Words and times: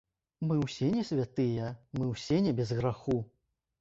Мы 0.51 0.55
ўсе 0.61 0.87
не 0.95 1.03
святыя, 1.11 1.67
мы 1.99 2.09
ўсё 2.13 2.41
не 2.47 2.55
без 2.61 2.77
граху. 2.79 3.19